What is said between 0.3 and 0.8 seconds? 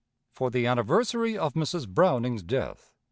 FOR THE